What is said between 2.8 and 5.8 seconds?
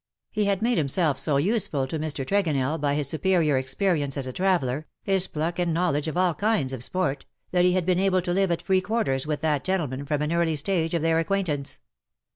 by his superior experience as a traveller^ his pluck and